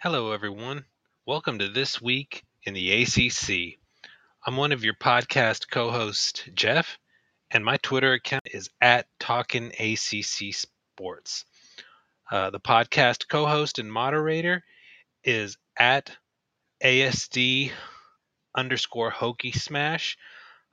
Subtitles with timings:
[0.00, 0.84] Hello, everyone.
[1.24, 3.78] Welcome to This Week in the ACC.
[4.46, 6.98] I'm one of your podcast co hosts, Jeff,
[7.50, 11.44] and my Twitter account is at Talkin' ACC Sports.
[12.30, 14.64] Uh, the podcast co host and moderator
[15.24, 16.16] is at
[16.82, 17.72] ASD
[18.54, 20.18] underscore Hokey Smash.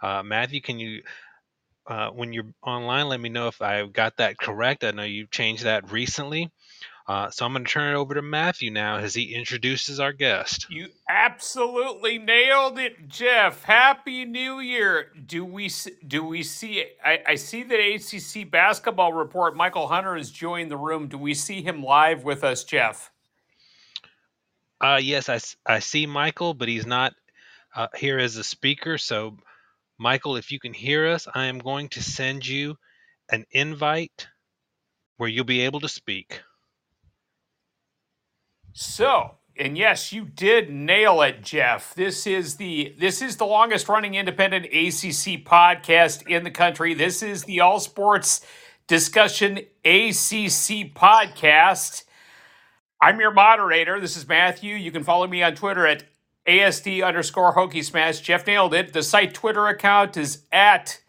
[0.01, 1.03] Uh, Matthew, can you,
[1.87, 4.83] uh, when you're online, let me know if I got that correct?
[4.83, 6.51] I know you changed that recently.
[7.07, 10.11] Uh, so I'm going to turn it over to Matthew now as he introduces our
[10.11, 10.65] guest.
[10.71, 13.63] You absolutely nailed it, Jeff.
[13.63, 15.11] Happy New Year.
[15.25, 15.69] Do we
[16.07, 16.83] do we see?
[17.03, 19.55] I, I see that ACC basketball report.
[19.55, 21.07] Mychal Hunter has joined the room.
[21.07, 23.11] Do we see him live with us, Jeff?
[24.81, 27.13] Uh, yes, I, I see Mychal, but he's not
[27.75, 28.97] uh, here as a speaker.
[28.97, 29.37] So,
[30.01, 32.77] Mychal, if you can hear us, I am going to send you
[33.29, 34.27] an invite
[35.17, 36.41] where you'll be able to speak.
[38.77, 41.95] So, and yes, you did nail it, Jeff.
[41.95, 46.93] This is the this is the longest running independent ACC podcast in the country.
[46.93, 48.45] This is the All Sports
[48.87, 52.03] Discussion ACC podcast.
[52.99, 54.01] I'm your moderator.
[54.01, 54.75] This is Matthew.
[54.75, 56.03] You can follow me on Twitter at
[56.45, 58.19] ASD underscore Hokey Smash.
[58.19, 58.91] Jeff nailed it.
[58.91, 60.99] The site Twitter account is at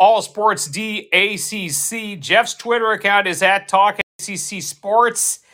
[0.00, 2.18] All Sports DACC.
[2.18, 5.44] Jeff's Twitter account is at Talk ACC Sports.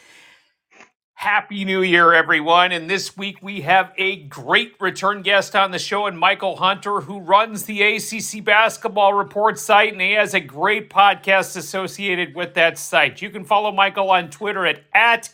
[1.25, 2.71] Happy New Year, everyone.
[2.71, 7.01] And this week we have a great return guest on the show, and Mychal Hunter,
[7.01, 12.53] who runs the ACC Basketball Report site, and he has a great podcast associated with
[12.53, 13.23] that site.
[13.23, 15.33] You can follow Mychal on Twitter at, at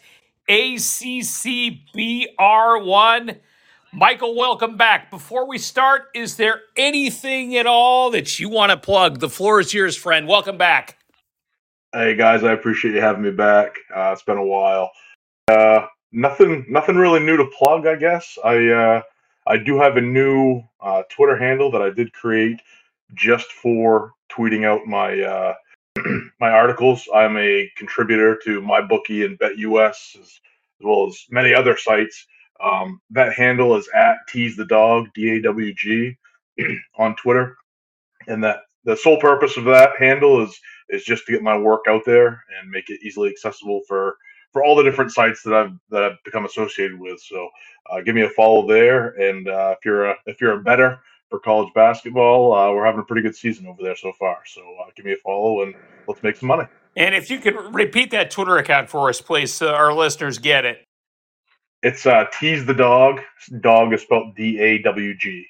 [0.48, 3.38] ACCBR1.
[3.92, 5.10] Mychal, welcome back.
[5.10, 9.19] Before we start, is there anything at all that you want to plug?
[9.19, 10.28] The floor is yours, friend.
[10.28, 10.98] Welcome back.
[11.92, 13.75] Hey, guys, I appreciate you having me back.
[13.92, 14.92] Uh, it's been a while.
[15.51, 17.87] Uh, nothing, nothing really new to plug.
[17.87, 19.03] I guess I uh,
[19.47, 22.61] I do have a new uh, Twitter handle that I did create
[23.15, 25.55] just for tweeting out my uh,
[26.41, 27.09] my articles.
[27.15, 30.41] I'm a contributor to MyBookie and BetUS as, as
[30.81, 32.27] well as many other sites.
[32.62, 36.16] Um, that handle is at tease the dog d a w g
[36.99, 37.56] on Twitter,
[38.28, 40.59] and that the sole purpose of that handle is
[40.91, 44.16] is just to get my work out there and make it easily accessible for
[44.53, 47.21] for all the different sites that I've that I've become associated with.
[47.21, 47.49] So
[47.91, 51.00] uh, give me a follow there, and uh, if you're a if you're a better
[51.28, 54.39] for college basketball, uh, we're having a pretty good season over there so far.
[54.47, 55.75] So uh, give me a follow, and
[56.09, 56.65] let's make some money.
[56.97, 60.65] And if you could repeat that Twitter account for us, please, so our listeners get
[60.65, 60.84] it.
[61.83, 63.21] It's uh, tease the dog.
[63.60, 65.47] Dog is spelled D A W G.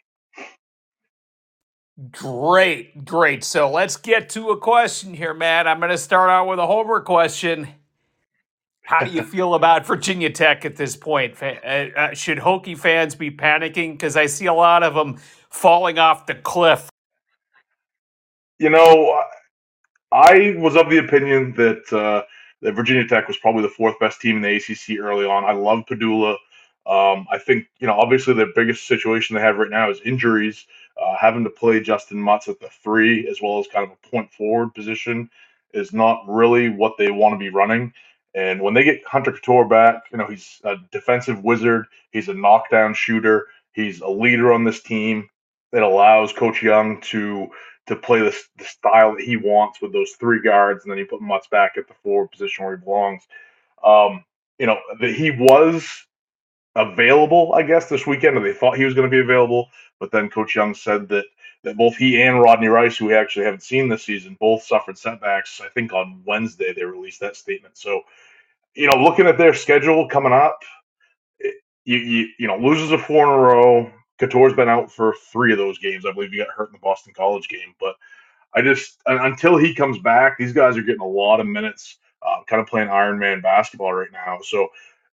[2.12, 3.43] Great, great.
[3.44, 5.66] So let's get to a question here, Matt.
[5.66, 7.69] I'm going to start out with a homework question.
[8.91, 11.41] How do you feel about Virginia Tech at this point?
[11.41, 13.93] Uh, uh, should Hokie fans be panicking?
[13.93, 15.17] Because I see a lot of them
[15.49, 16.91] falling off the cliff.
[18.59, 19.23] You know,
[20.11, 22.27] I was of the opinion that uh,
[22.62, 25.45] that Virginia Tech was probably the fourth best team in the ACC early on.
[25.45, 26.33] I love Pedulla.
[26.84, 30.67] Um, I think you know, obviously, the biggest situation they have right now is injuries.
[31.01, 34.09] Uh, having to play Justin Mutts at the three as well as kind of a
[34.09, 35.31] point forward position
[35.72, 37.93] is not really what they want to be running.
[38.34, 41.86] And when they get Hunter Cattoor back, you know, he's a defensive wizard.
[42.12, 43.48] He's a knockdown shooter.
[43.72, 45.28] He's a leader on this team.
[45.72, 47.48] It allows Coach Young to
[47.86, 51.04] to play the, the style that he wants with those three guards, and then he
[51.04, 53.22] put Mutts back at the forward position where he belongs.
[53.84, 54.24] Um,
[54.58, 55.88] you know, that he was
[56.76, 59.68] available, I guess, this weekend, or they thought he was going to be available,
[59.98, 61.24] but then Coach Young said that
[61.62, 64.97] that both he and Rodney Rice, who we actually haven't seen this season, both suffered
[64.97, 65.60] setbacks.
[65.60, 67.76] I think on Wednesday they released that statement.
[67.76, 68.03] So,
[68.75, 70.59] you know, looking at their schedule coming up,
[71.38, 73.91] it, you, you you know loses a four in a row.
[74.19, 76.04] Cattoor's been out for three of those games.
[76.06, 77.75] I believe he got hurt in the Boston College game.
[77.78, 77.97] But
[78.54, 82.42] I just until he comes back, these guys are getting a lot of minutes, uh,
[82.47, 84.39] kind of playing Iron Man basketball right now.
[84.42, 84.68] So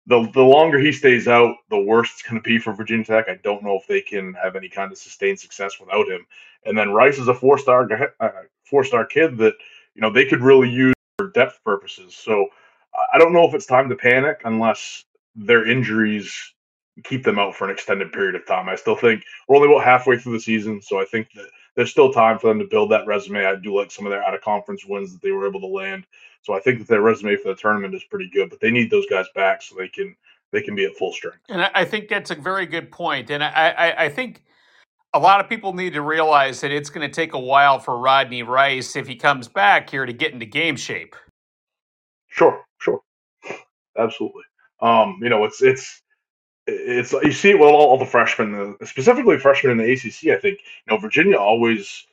[0.07, 3.25] the the longer he stays out, the worse it's going to be for Virginia Tech.
[3.27, 6.25] I don't know if they can have any kind of sustained success without him.
[6.65, 7.87] And then Rice is a four star
[8.19, 8.29] uh,
[8.63, 9.53] four star kid that
[9.95, 12.15] you know they could really use for depth purposes.
[12.15, 12.47] So
[13.13, 15.05] I don't know if it's time to panic unless
[15.35, 16.33] their injuries
[17.03, 18.69] keep them out for an extended period of time.
[18.69, 21.91] I still think we're only about halfway through the season, so I think that there's
[21.91, 23.45] still time for them to build that resume.
[23.45, 25.67] I do like some of their out of conference wins that they were able to
[25.67, 26.05] land.
[26.41, 28.89] So I think that their resume for the tournament is pretty good, but they need
[28.89, 30.15] those guys back so they can
[30.51, 31.39] they can be at full strength.
[31.49, 33.29] And I think that's a very good point.
[33.29, 34.43] And I, I, I think
[35.13, 37.97] a lot of people need to realize that it's going to take a while for
[37.97, 41.15] Rodney Rice, if he comes back here, to get into game shape.
[42.27, 43.01] Sure, sure,
[43.97, 44.43] absolutely.
[44.81, 46.03] Um, you know, it's it's
[46.67, 50.35] it's you see it with all, all the freshmen, uh, specifically freshmen in the ACC.
[50.35, 52.05] I think you know Virginia always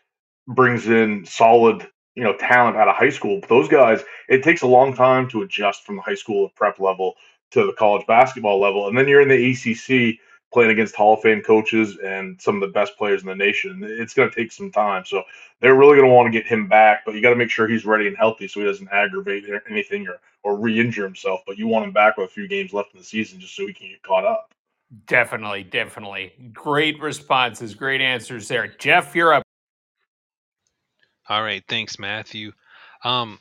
[0.46, 3.40] brings in solid, you know, talent out of high school.
[3.40, 6.80] But those guys, it takes a long time to adjust from the high school prep
[6.80, 7.14] level
[7.52, 10.18] to the college basketball level, and then you're in the ACC
[10.52, 13.80] playing against Hall of Fame coaches and some of the best players in the nation.
[13.82, 15.22] It's going to take some time, so
[15.60, 17.04] they're really going to want to get him back.
[17.06, 20.06] But you got to make sure he's ready and healthy so he doesn't aggravate anything
[20.08, 21.40] or or re-injure himself.
[21.46, 23.66] But you want him back with a few games left in the season just so
[23.66, 24.52] he can get caught up.
[25.06, 26.32] Definitely, definitely.
[26.52, 28.66] Great responses, great answers there.
[28.78, 29.42] Jeff, you're up.
[31.28, 32.52] All right, thanks, Matthew.
[33.04, 33.38] Um,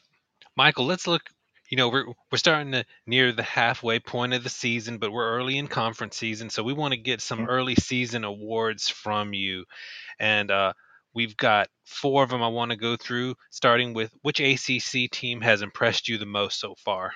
[0.57, 1.23] Mychal, let's look.
[1.69, 5.37] You know, we're we're starting to near the halfway point of the season, but we're
[5.37, 9.65] early in conference season, so we want to get some early season awards from you.
[10.19, 10.73] And uh,
[11.13, 15.41] we've got four of them I want to go through, starting with which ACC team
[15.41, 17.13] has impressed you the most so far.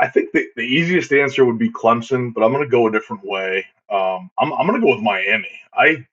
[0.00, 2.92] I, think the, the easiest answer would be Clemson, but I'm going to go a
[2.92, 3.66] different way.
[3.90, 5.60] Um, I'm, I'm going to go with Miami.
[5.74, 6.06] I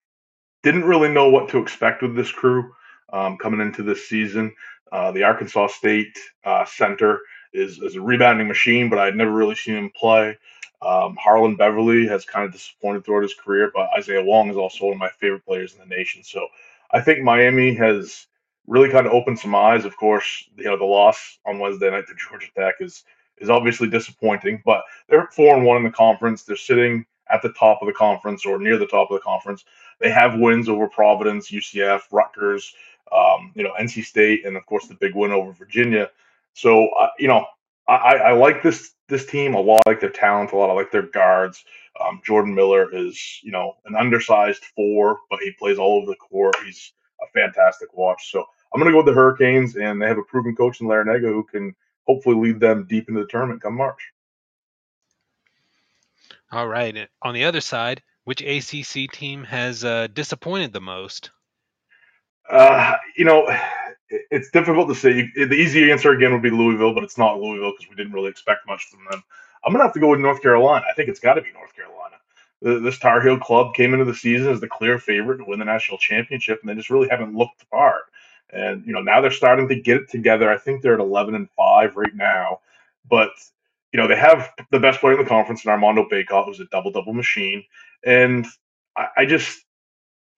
[0.63, 2.73] didn't really know what to expect with this crew
[3.11, 4.53] um, coming into this season.
[4.91, 7.21] Uh, the Arkansas State uh, center
[7.53, 10.37] is, is a rebounding machine, but I'd never really seen him play.
[10.85, 14.85] Um, Harlond Beverly has kind of disappointed throughout his career, but Isaiah Wong is also
[14.85, 16.23] one of my favorite players in the nation.
[16.23, 16.47] So
[16.91, 18.27] I think Miami has
[18.67, 19.85] really kind of opened some eyes.
[19.85, 23.03] Of course, you know the loss on Wednesday night to Georgia Tech is
[23.37, 26.43] is obviously disappointing, but they're four and one in the conference.
[26.43, 29.65] They're sitting at the top of the conference or near the top of the conference.
[29.99, 32.73] They have wins over Providence, UCF, Rutgers,
[33.11, 36.09] um, you know, NC State, and of course the big win over Virginia.
[36.53, 37.45] So, uh, you know,
[37.87, 39.81] I, I, like this this team a lot.
[39.85, 40.69] I like their talent a lot.
[40.69, 41.63] I like their guards.
[41.99, 46.15] Um, Jordan Miller is, you know, an undersized four, but he plays all over the
[46.15, 46.55] court.
[46.65, 48.31] He's a fantastic watch.
[48.31, 50.87] So I'm going to go with the Hurricanes, and they have a proven coach in
[50.87, 51.75] Larranaga who can
[52.07, 54.01] hopefully lead them deep into the tournament come March.
[56.51, 57.07] All right.
[57.21, 61.31] On the other side, which ACC team has uh, disappointed the most?
[62.49, 63.47] Uh, you know,
[64.31, 65.31] it's difficult to say.
[65.35, 68.29] The easy answer again would be Louisville, but it's not Louisville because we didn't really
[68.29, 69.23] expect much from them.
[69.65, 70.85] I'm gonna have to go with North Carolina.
[70.89, 72.15] I think it's got to be North Carolina.
[72.61, 75.65] This Tar Heel club came into the season as the clear favorite to win the
[75.65, 78.03] national championship, and they just really haven't looked part.
[78.51, 80.51] And you know now they're starting to get it together.
[80.51, 82.59] I think they're at 11 and five right now,
[83.09, 83.31] but
[83.91, 86.65] you know they have the best player in the conference, in Armando Bacot, who's a
[86.65, 87.63] double double machine.
[88.05, 88.45] And
[88.95, 89.63] I, I just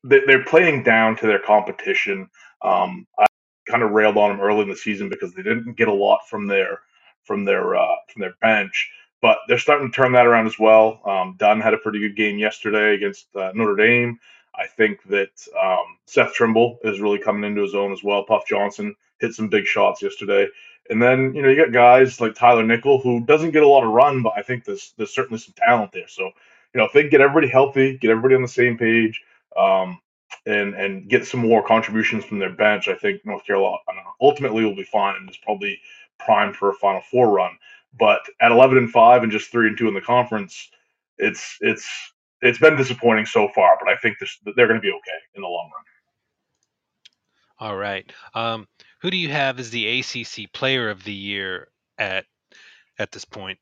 [0.03, 2.29] they're playing down to their competition.
[2.61, 3.25] Um, I
[3.65, 6.27] kind of railed on them early in the season because they didn't get a lot
[6.29, 6.79] from their
[7.23, 8.89] from their uh, from their bench,
[9.21, 11.01] but they're starting to turn that around as well.
[11.05, 14.19] Um, Dunn had a pretty good game yesterday against uh, Notre Dame.
[14.57, 18.23] I think that um, Seth Trimble is really coming into his own as well.
[18.23, 20.47] Puff Johnson hit some big shots yesterday.
[20.89, 23.83] And then, you know, you got guys like Tyler Nickel, who doesn't get a lot
[23.83, 26.07] of run, but I think there's, there's certainly some talent there.
[26.07, 29.21] So, you know, if they get everybody healthy, get everybody on the same page,
[29.57, 29.99] um,
[30.45, 33.77] and and get some more contributions from their bench, I think North Carolina
[34.21, 35.79] ultimately will be fine and is probably
[36.19, 37.51] primed for a Final Four run.
[37.97, 40.69] But at 11 and five and just three and two in the conference,
[41.17, 41.87] it's it's
[42.41, 43.77] it's been disappointing so far.
[43.79, 47.69] But I think this, they're going to be okay in the long run.
[47.69, 48.11] All right.
[48.33, 48.67] Um,
[49.01, 52.25] who do you have as the ACC Player of the Year at
[52.99, 53.59] at this point?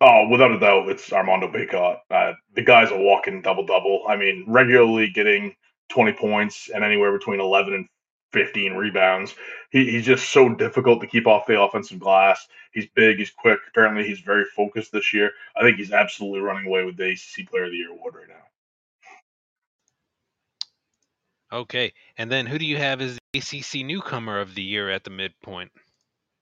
[0.00, 2.00] Oh, without a doubt, it's Armando Bacot.
[2.10, 4.04] Uh, the guy's a walking double double.
[4.06, 5.54] I mean, regularly getting
[5.88, 7.88] 20 points and anywhere between 11 and
[8.32, 9.34] 15 rebounds.
[9.70, 12.46] He, he's just so difficult to keep off the offensive glass.
[12.72, 13.58] He's big, he's quick.
[13.68, 15.32] Apparently, he's very focused this year.
[15.56, 18.28] I think he's absolutely running away with the ACC Player of the Year award right
[18.28, 18.34] now.
[21.52, 25.04] Okay, and then who do you have as the ACC Newcomer of the Year at
[25.04, 25.70] the midpoint?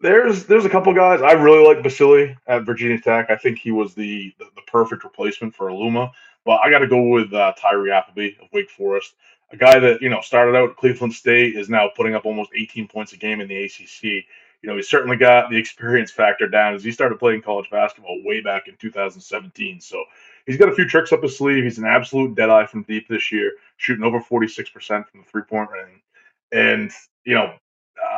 [0.00, 3.30] There's there's a couple guys I really like Basile at Virginia Tech.
[3.30, 6.10] I think he was the the, the perfect replacement for Aluma.
[6.44, 9.14] But I got to go with uh, Tyree Appleby of Wake Forest
[9.52, 12.50] a guy that you know started out at Cleveland State is now putting up almost
[12.54, 14.24] 18 points a game in the ACC.
[14.62, 18.22] You know, he's certainly got the experience factor down as he started playing college basketball
[18.24, 19.80] way back in 2017.
[19.80, 20.02] So
[20.46, 21.64] he's got a few tricks up his sleeve.
[21.64, 24.72] He's an absolute dead eye from deep this year, shooting over 46%
[25.06, 26.02] from the three point range.
[26.52, 26.90] And
[27.24, 27.54] you know,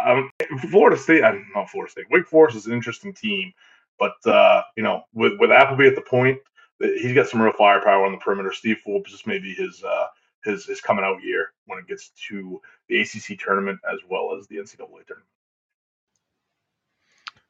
[0.07, 0.31] um,
[0.71, 2.07] Florida State, I'm not know, Florida State.
[2.11, 3.53] Wake Forest is an interesting team,
[3.99, 6.39] but uh, you know, with with Appleby at the point,
[6.81, 8.53] he's got some real firepower on the perimeter.
[8.53, 10.07] Steve Forbes is maybe his uh,
[10.47, 14.47] his his coming out year when it gets to the ACC tournament as well as
[14.47, 15.29] the NCAA tournament.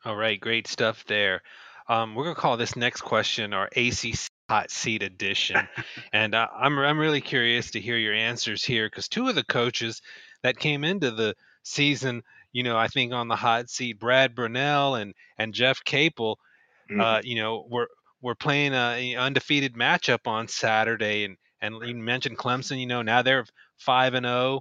[0.04, 1.42] All right, great stuff there.
[1.88, 5.56] Um, we're gonna call this next question our ACC hot seat edition,
[6.12, 9.44] and uh, I'm I'm really curious to hear your answers here because two of the
[9.44, 10.02] coaches
[10.42, 12.22] that came into the season,
[12.52, 16.38] you know, I think on the hot seat, Brad Brownell and and Jeff Capel,
[16.90, 17.00] mm-hmm.
[17.00, 17.86] uh, you know, we're
[18.22, 22.78] we're playing a undefeated matchup on Saturday, and and you mentioned Clemson.
[22.78, 23.46] You know, now they're
[23.78, 24.34] five and zero.
[24.34, 24.60] Oh,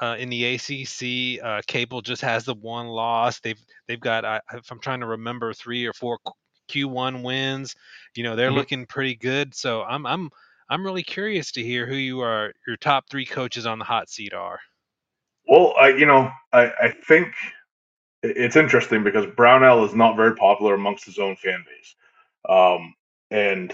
[0.00, 3.40] uh, in the ACC, uh, Capel just has the one loss.
[3.40, 6.18] They've they've got, uh, if I'm trying to remember, three or four
[6.72, 7.74] Q1 wins.
[8.14, 8.56] You know, they're mm-hmm.
[8.56, 9.54] looking pretty good.
[9.54, 10.30] So I'm I'm
[10.68, 14.08] I'm really curious to hear who you are your top three coaches on the hot
[14.08, 14.60] seat are.
[15.46, 17.34] Well, I you know I I think
[18.22, 21.94] it's interesting because Brownell is not very popular amongst his own fan base,
[22.48, 22.94] um,
[23.30, 23.72] and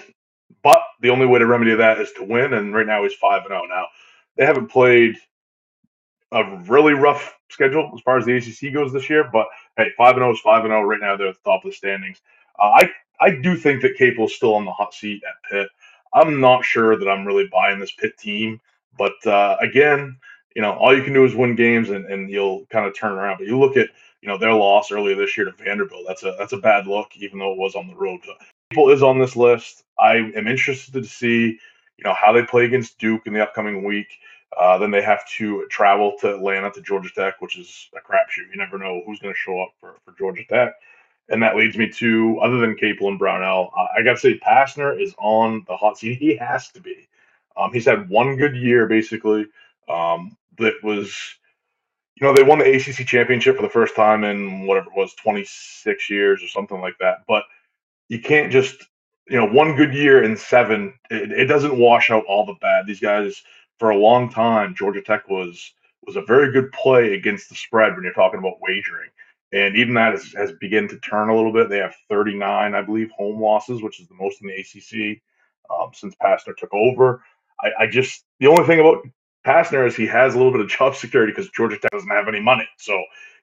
[0.62, 2.55] but the only way to remedy that is to win.
[2.55, 3.62] And right now he's five and zero.
[3.64, 3.67] Oh.
[3.67, 3.87] Now
[4.37, 5.17] they haven't played
[6.33, 10.17] a really rough schedule as far as the ACC goes this year, but hey, five
[10.17, 11.17] and zero oh is five and zero right now.
[11.17, 12.21] They're at the top of the standings.
[12.59, 12.90] Uh, I
[13.21, 15.69] I do think that Capel's still on the hot seat at Pitt.
[16.14, 18.61] I'm not sure that I'm really buying this Pitt team,
[18.97, 20.17] but uh, again,
[20.55, 23.12] you know, all you can do is win games and, and you'll kind of turn
[23.12, 23.38] around.
[23.38, 23.90] But you look at
[24.23, 26.05] you know their loss earlier this year to Vanderbilt.
[26.07, 28.21] That's a that's a bad look, even though it was on the road.
[28.70, 29.84] Capel is on this list.
[29.98, 31.58] I am interested to see
[31.96, 34.08] you know how they play against Duke in the upcoming week.
[34.58, 38.50] Uh, then they have to travel to Atlanta to Georgia Tech, which is a crapshoot.
[38.50, 40.75] You never know who's going to show up for, for Georgia Tech.
[41.28, 44.38] And that leads me to, other than Capel and Brownell, uh, I got to say
[44.38, 46.18] Pastner is on the hot seat.
[46.18, 47.08] He has to be.
[47.56, 49.46] Um, he's had one good year, basically.
[49.88, 51.14] Um, that was,
[52.16, 55.14] you know, they won the ACC championship for the first time in whatever it was,
[55.14, 57.25] 26 years or something like that.
[57.28, 57.44] But
[58.09, 58.87] you can't just,
[59.29, 62.87] you know, one good year in seven, it, it doesn't wash out all the bad.
[62.87, 63.43] These guys,
[63.79, 65.73] for a long time, Georgia Tech was
[66.07, 69.11] was a very good play against the spread when you're talking about wagering
[69.53, 71.69] and even that has, has begun to turn a little bit.
[71.69, 75.21] They have 39, I believe, home losses, which is the most in the ACC
[75.71, 77.23] um, since Pastner took over.
[77.61, 79.07] I, I, just the only thing about
[79.47, 82.29] Pastner is he has a little bit of job security because Georgia Tech doesn't have
[82.29, 82.69] any money.
[82.77, 82.93] So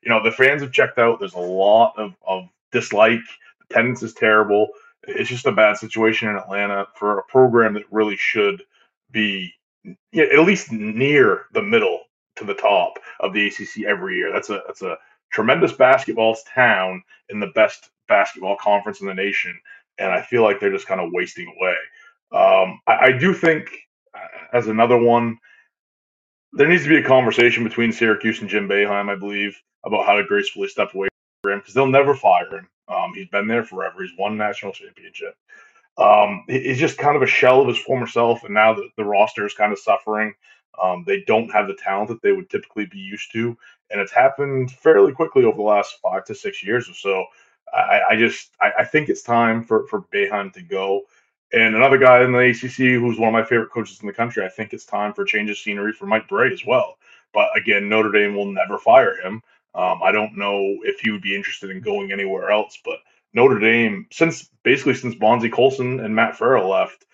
[0.02, 1.20] you know the fans have checked out.
[1.20, 3.22] There's a lot of, of dislike.
[3.70, 4.68] Attendance is terrible.
[5.08, 8.64] It's just a bad situation in Atlanta for a program that really should
[9.12, 9.54] be
[10.16, 12.02] at least near the middle
[12.38, 14.32] to the top of the ACC every year.
[14.32, 14.98] That's a that's a
[15.32, 19.58] tremendous basketball town in the best basketball conference in the nation,
[20.00, 21.76] and I feel like they're just kind of wasting away.
[22.32, 23.70] Um, I, I, do think,
[24.14, 25.38] uh, as another one,
[26.54, 30.16] there needs to be a conversation between Syracuse and Jim Boeheim, I believe, about how
[30.16, 31.08] to gracefully step away
[31.44, 32.68] from him because they'll never fire him.
[32.88, 34.04] Um, he's been there forever.
[34.04, 35.36] He's won national championship.
[35.98, 39.06] Um, he's just kind of a shell of his former self, and now the, the
[39.06, 40.34] roster is kind of suffering.
[40.82, 43.58] Um, they don't have the talent that they would typically be used to,
[43.90, 47.26] and it's happened fairly quickly over the last five to six years or so.
[47.74, 51.02] I, I just I, I, think it's time for for Boeheim to go.
[51.54, 54.44] And another guy in the ACC who's one of my favorite coaches in the country,
[54.44, 56.98] I think it's time for change of scenery for Mike Brey as well.
[57.34, 59.42] But again, Notre Dame will never fire him.
[59.76, 63.00] Um, I don't know if he would be interested in going anywhere else, but
[63.34, 67.06] Notre Dame, since basically since Bonzie Colson and Matt Farrell left,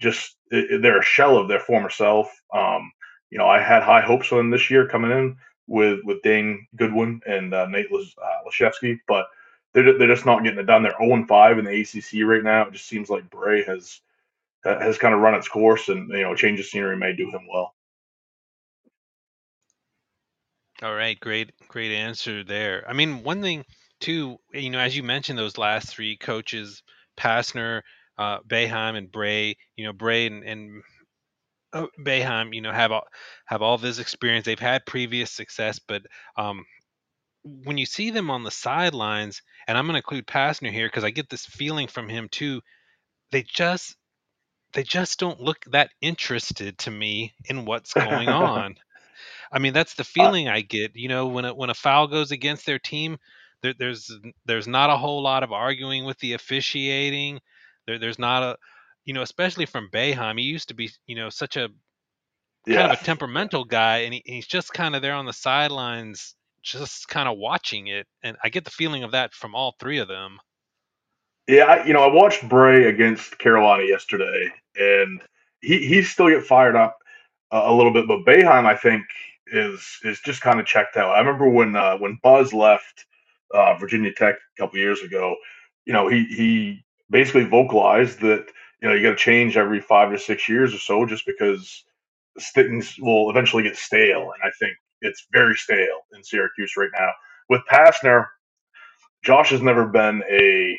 [0.00, 2.42] just they're a shell of their former self.
[2.52, 2.92] Um,
[3.30, 5.36] you know, I had high hopes for them this year coming in
[5.66, 8.50] with with Dane Goodwin and uh, Nate uh,
[9.06, 9.26] but
[9.72, 10.82] they're they're just not getting it done.
[10.82, 12.66] They're 0 5 in the ACC right now.
[12.66, 14.00] It just seems like Brey has
[14.64, 17.46] has kind of run its course, and you know, change of scenery may do him
[17.50, 17.74] well.
[20.82, 22.84] All right, great, great answer there.
[22.88, 23.64] I mean, one thing
[24.00, 26.82] too, you know, as you mentioned, those last three coaches,
[27.18, 27.82] Pastner,
[28.16, 29.56] uh, Boeheim, and Brey.
[29.76, 30.82] You know, Brey and, and
[31.72, 33.06] uh, Boeheim, you know, have all,
[33.46, 34.46] have all this experience.
[34.46, 36.02] They've had previous success, but
[36.36, 36.64] um,
[37.42, 41.04] when you see them on the sidelines, and I'm going to include Pastner here because
[41.04, 42.60] I get this feeling from him too.
[43.32, 43.96] They just
[44.72, 48.76] they just don't look that interested to me in what's going on.
[49.52, 50.92] I mean, that's the uh feeling I get.
[50.94, 53.18] You know, when a, when a foul goes against their team,
[53.62, 54.10] there, there's
[54.46, 57.40] there's not a whole lot of arguing with the officiating.
[57.86, 58.56] There, there's not a
[59.04, 60.38] you know, especially from Boeheim.
[60.38, 61.68] He used to be, you know, such a
[62.66, 62.76] yeah.
[62.76, 66.34] kind of a temperamental guy, and he, he's just kind of there on the sidelines,
[66.62, 68.06] just kind of watching it.
[68.22, 70.38] And I get the feeling of that from all three of them.
[71.48, 75.20] Yeah, I, you know, I watched Brey against Carolina yesterday, and
[75.60, 76.98] he he still get fired up
[77.50, 79.04] a, a little bit, but Boeheim, I think,
[79.52, 81.14] is is just kind of checked out.
[81.16, 83.06] I remember when uh, when Buzz left
[83.54, 85.36] uh, Virginia Tech a couple years ago.
[85.86, 88.46] You know, he he basically vocalized that
[88.82, 91.84] you know you got to change every five to six years or so just because
[92.54, 97.10] things will eventually get stale and i think it's very stale in syracuse right now
[97.48, 98.26] with Pastner,
[99.24, 100.78] josh has never been a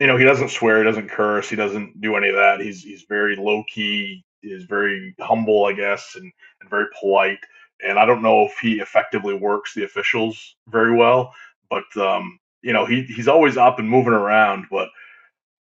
[0.00, 2.82] you know he doesn't swear he doesn't curse he doesn't do any of that he's
[2.82, 7.38] he's very low key is very humble i guess and, and very polite
[7.86, 11.32] and i don't know if he effectively works the officials very well
[11.70, 14.88] but um, you know, he he's always up and moving around, but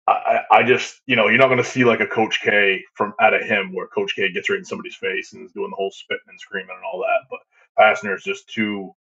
[0.06, 3.12] I, I just, you know, you're not going to see like a Coach K from
[3.20, 5.76] out of him where Coach K gets right in somebody's face and is doing the
[5.76, 7.26] whole spitting and screaming and all that.
[7.30, 7.40] But
[7.78, 8.94] Pastner is just too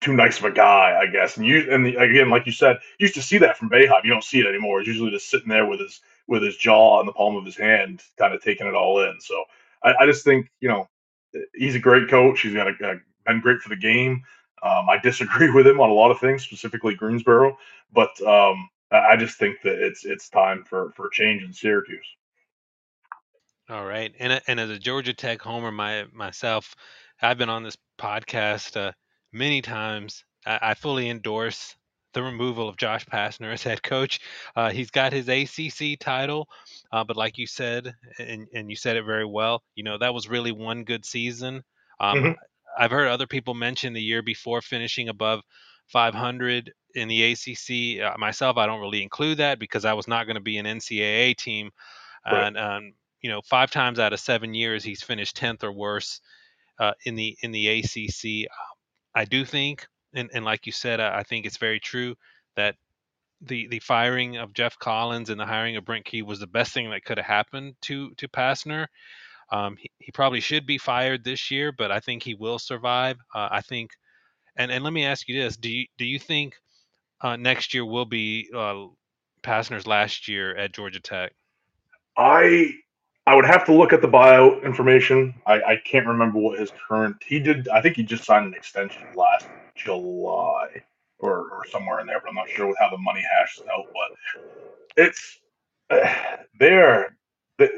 [0.00, 1.36] too nice of a guy, I guess.
[1.38, 4.04] And you and the, again, like you said, you used to see that from Boeheim.
[4.04, 4.78] You don't see it anymore.
[4.78, 7.56] He's usually just sitting there with his with his jaw on the palm of his
[7.56, 9.20] hand, kind of taking it all in.
[9.20, 9.44] So
[9.82, 10.88] I, I just think you know
[11.54, 12.40] he's a great coach.
[12.40, 14.22] He's got a, a, been great for the game.
[14.62, 17.56] Um, I disagree with him on a lot of things, specifically Greensboro,
[17.92, 22.06] but um, I just think that it's it's time for for change in Syracuse.
[23.68, 26.74] All right, and and as a Georgia Tech homer my myself,
[27.20, 28.92] I've been on this podcast uh,
[29.32, 30.24] many times.
[30.44, 31.76] I, I, fully endorse
[32.12, 34.20] the removal of Josh Pastner as head coach.
[34.54, 36.48] Uh, he's got his ACC title,
[36.92, 39.62] uh, but like you said, and and you said it very well.
[39.74, 41.62] You know that was really one good season.
[42.00, 42.32] Um, mm-hmm.
[42.78, 45.42] I've heard other people mention the year before finishing above
[45.88, 48.02] 500 in the ACC.
[48.02, 50.66] Uh, myself, I don't really include that because I was not going to be an
[50.66, 51.70] NCAA team,
[52.26, 52.46] right.
[52.46, 56.20] and um, you know, five times out of seven years he's finished 10th or worse
[56.78, 58.50] uh, in the in the ACC.
[59.14, 62.14] I do think, and, and like you said, I, I think it's very true
[62.56, 62.76] that
[63.40, 66.72] the the firing of Geoff Collins and the hiring of Brent Key was the best
[66.72, 68.86] thing that could have happened to to Pastner.
[69.50, 73.18] Um, he, he, probably should be fired this year, but I think he will survive.
[73.34, 73.90] Uh, I think,
[74.56, 76.54] and and let me ask you this: Do you do you think
[77.20, 78.86] uh, next year will be uh,
[79.42, 81.32] Pastner's last year at Georgia Tech?
[82.16, 82.74] I
[83.26, 85.34] I would have to look at the buyout information.
[85.46, 87.22] I, I can't remember what his current.
[87.24, 87.68] He did.
[87.68, 90.82] I think he just signed an extension last July
[91.20, 93.86] or, or somewhere in there, but I'm not sure how the money hashes out.
[93.92, 94.42] But
[94.96, 95.38] it's
[96.58, 97.16] they're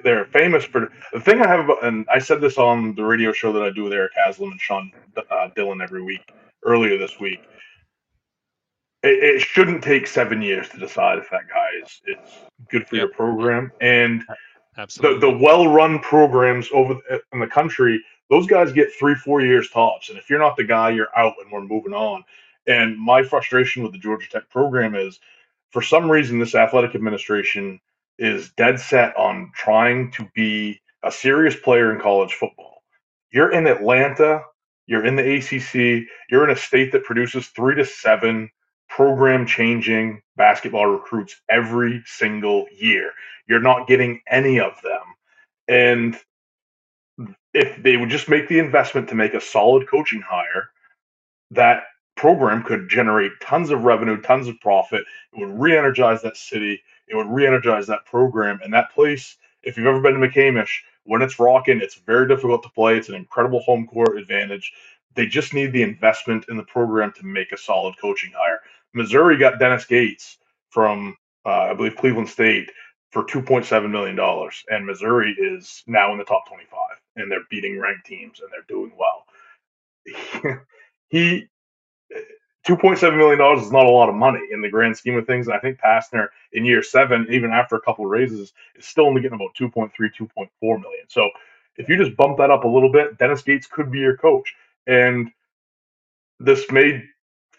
[0.02, 3.52] they're famous for the thing I have, and I said this on the radio show
[3.52, 4.90] that I do with Eric Haslam and Sean
[5.30, 6.32] uh, Dillon every week
[6.64, 7.40] earlier this week.
[9.02, 12.30] It, it, shouldn't take seven years to decide if that guy is, is
[12.71, 13.02] good for yep.
[13.02, 14.25] your program, and
[14.76, 15.21] Absolutely.
[15.21, 19.69] The, the well-run programs over eh, in the country, those guys get three, four years
[19.71, 20.08] tops.
[20.08, 22.25] And if you're not the guy, you're out, and we're moving on.
[22.67, 25.21] And my frustration with the Georgia Tech program is,
[25.71, 27.80] for some reason, this athletic administration
[28.19, 32.82] is dead set on trying to be a serious player in college football.
[33.32, 34.43] You're in Atlanta,
[34.87, 38.50] you're in the ACC, you're in a state that produces three to seven
[38.95, 43.11] program changing basketball recruits every single year.
[43.49, 45.02] You're not getting any of them.
[45.67, 46.17] And
[47.52, 50.69] if they would just make the investment to make a solid coaching hire,
[51.50, 51.85] that
[52.17, 55.04] program could generate tons of revenue, tons of profit.
[55.33, 56.80] It would re energize that city.
[57.09, 58.61] It would re energize that program.
[58.63, 60.71] And that place, if you've ever been to McCamish,
[61.02, 62.97] when it's rocking, it's very difficult to play.
[62.97, 64.73] It's an incredible home court advantage.
[65.17, 68.61] They just need the investment in the program to make a solid coaching hire.
[68.95, 70.39] Missouri got Dennis Gates
[70.71, 72.71] from, uh, I believe, Cleveland State
[73.13, 74.19] for $2.7 million.
[74.71, 76.78] And Missouri is now in the top 25
[77.17, 79.26] and they're beating ranked teams and they're doing well.
[81.11, 81.49] he,
[82.67, 85.47] $2.7 million is not a lot of money in the grand scheme of things.
[85.49, 89.23] And I think Pastner in year seven, even after a couple raises, is still only
[89.23, 91.07] getting about 2.3, 2.4 million.
[91.09, 91.30] So
[91.76, 94.54] if you just bump that up a little bit, Dennis Gates could be your coach.
[94.87, 95.30] And
[96.41, 97.04] this may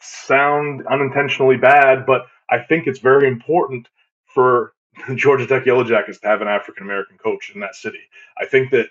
[0.02, 3.88] sound unintentionally bad, but I think it's very important
[4.26, 4.74] for
[5.16, 8.02] Georgia Tech Yellow Jackets to have an African American coach in that city.
[8.38, 8.90] I think that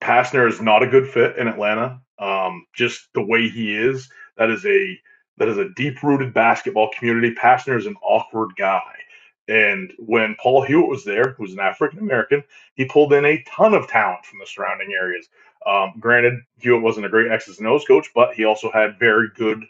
[0.00, 2.00] Pastner is not a good fit in Atlanta.
[2.18, 4.98] Um, just the way he is, that is a
[5.38, 7.34] that is a deep rooted basketball community.
[7.34, 8.92] Pastner is an awkward guy.
[9.48, 12.42] And when Paul Hewitt was there, who's an African American,
[12.74, 15.28] he pulled in a ton of talent from the surrounding areas.
[15.66, 19.28] Um, granted, Hewitt wasn't a great X's and O's coach, but he also had very
[19.34, 19.64] good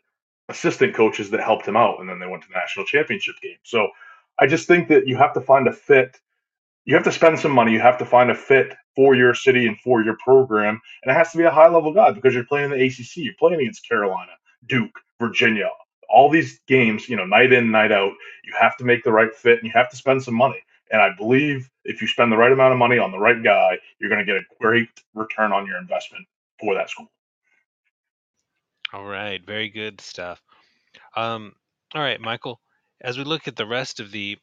[0.55, 3.59] assistant coaches that helped him out, and then they went to the national championship game.
[3.64, 3.88] So
[4.38, 6.19] I just think that you have to find a fit.
[6.85, 7.73] You have to spend some money.
[7.73, 11.14] You have to find a fit for your city and for your program, and it
[11.14, 13.17] has to be a high level guy because you're playing in the ACC.
[13.17, 14.33] You're playing against Carolina,
[14.67, 15.71] Duke, Virginia,
[16.09, 17.09] all these games.
[17.09, 18.12] You know, night in, night out.
[18.45, 20.62] You have to make the right fit, and you have to spend some money.
[20.93, 23.79] And I believe if you spend the right amount of money on the right guy,
[23.99, 26.27] you're going to get a great return on your investment
[26.61, 27.09] for that school.
[28.94, 30.40] All right, very good stuff.
[31.16, 31.54] Um,
[31.96, 32.59] all right, Mychal.
[33.00, 34.38] As we look at the rest of the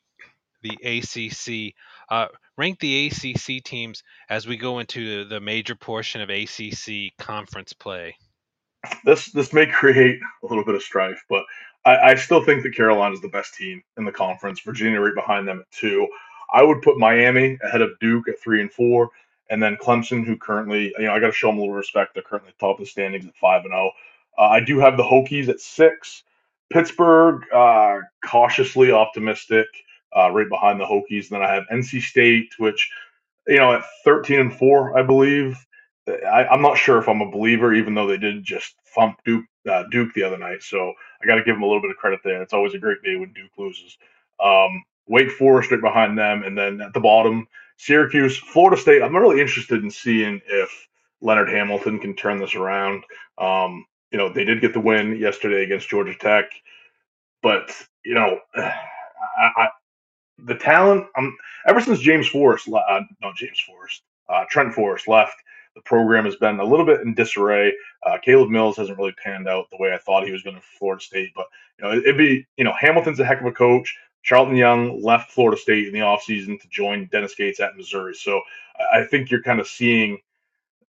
[0.62, 1.74] the ACC,
[2.10, 7.72] uh, rank the ACC teams as we go into the major portion of ACC conference
[7.72, 8.18] play.
[9.06, 11.46] This this may create a little bit of strife, but
[11.86, 14.60] I, I still think that Carolina is the best team in the conference.
[14.60, 16.10] Virginia right behind them at two.
[16.54, 19.12] I would put Miami ahead of Duke at three and four,
[19.50, 22.16] and then Clemson, who currently, you know, I got to show them a little respect.
[22.16, 23.92] They're currently top of the standings at five and zero.
[23.94, 24.11] Oh.
[24.38, 26.24] Uh, I do have the Hokies at six.
[26.72, 29.68] Pittsburgh, uh, cautiously optimistic,
[30.16, 31.30] uh, right behind the Hokies.
[31.30, 32.90] Then I have NC State, which
[33.48, 35.58] you know at 13 and four, I believe.
[36.08, 39.46] I, am not sure if I'm a believer, even though they did just thump Duke,
[39.70, 40.64] uh, Duke the other night.
[40.64, 42.42] So I got to give them a little bit of credit there.
[42.42, 43.98] It's always a great day when Duke loses.
[44.44, 49.02] Um, Wake Forest right behind them, and then at the bottom, Syracuse, Florida State.
[49.02, 50.88] I'm really interested in seeing if
[51.22, 53.04] Leonard Hamilton can turn this around.
[53.38, 56.52] Um, you know, they did get the win yesterday against Georgia Tech,
[57.42, 57.72] but
[58.06, 59.68] you know, I, I,
[60.46, 61.08] the talent.
[61.18, 61.36] Um,
[61.68, 65.36] ever since James Forrest, uh, not James Forrest, uh, Trent Forrest left,
[65.76, 67.74] the program has been a little bit in disarray.
[68.06, 70.62] Uh, Caleb Mills hasn't really panned out the way I thought he was going to
[70.80, 71.46] Florida State, but
[71.80, 73.96] you know, it'd be you know Hamilton's a heck of a coach.
[74.24, 78.14] Charlton Young left Florida State in the offseason to join Dennis Gates at Missouri.
[78.14, 78.42] So
[78.94, 80.20] I think you're kind of seeing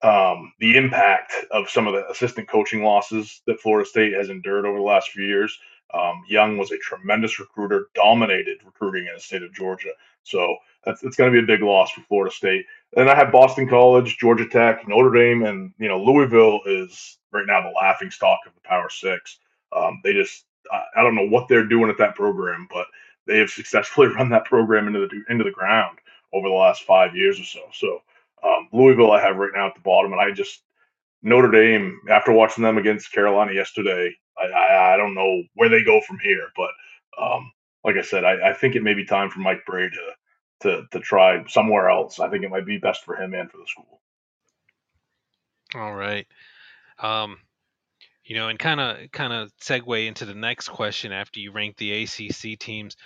[0.02, 4.66] um, the impact of some of the assistant coaching losses that Florida State has endured
[4.66, 5.56] over the last few years.
[5.94, 9.90] Um, Young was a tremendous recruiter, dominated recruiting in the state of Georgia.
[10.24, 12.64] So that's it's going to be a big loss for Florida State.
[12.96, 17.46] And I have Boston College, Georgia Tech, Notre Dame, and you know Louisville is right
[17.46, 19.38] now the laughing stock of the Power Six.
[19.74, 22.86] Um, they just I, I don't know what they're doing at that program, but
[23.26, 25.98] they have successfully run that program into the into the ground
[26.32, 27.60] over the last five years or so.
[27.72, 28.02] So
[28.42, 30.62] um, Louisville, I have right now at the bottom, and I just
[31.22, 32.00] Notre Dame.
[32.10, 36.18] After watching them against Carolina yesterday, I, I, I don't know where they go from
[36.18, 36.48] here.
[36.56, 36.70] But
[37.22, 37.52] um,
[37.84, 40.12] like I said, I, I, think it may be time for Mike Brey to
[40.62, 42.20] to to try somewhere else.
[42.20, 44.00] I think it might be best for him and for the school.
[45.74, 46.26] All right.
[46.98, 47.38] Um,
[48.24, 51.76] you know, and kind of kind of segue into the next question after you rank
[51.76, 52.96] the ACC teams.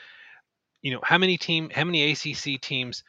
[0.83, 3.03] You know, how many team, how many ACC teams,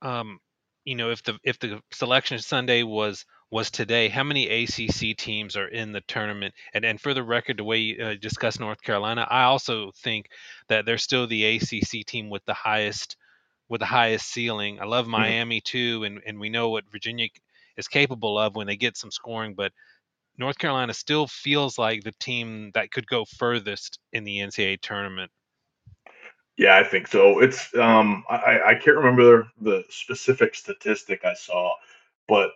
[0.00, 0.38] um,
[0.84, 5.56] you know, if the if the selection Sunday was was today, how many ACC teams
[5.56, 6.54] are in the tournament?
[6.74, 10.26] And and for the record, the way you uh, discuss North Carolina, I also think
[10.68, 13.16] that they're still the ACC team with the highest
[13.68, 14.80] with the highest ceiling.
[14.80, 15.12] I love mm-hmm.
[15.12, 15.78] Miami mm-hmm.
[15.78, 17.28] too, and and we know what Virginia
[17.76, 19.72] is capable of when they get some scoring, but
[20.38, 25.30] North Carolina still feels like the team that could go furthest in the NCAA tournament.
[26.56, 27.40] Yeah, I think so.
[27.40, 31.74] It's um, I, I can't remember the specific statistic I saw,
[32.28, 32.50] but